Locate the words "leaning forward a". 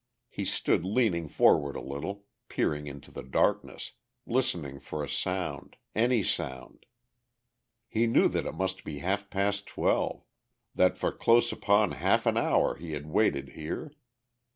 0.83-1.79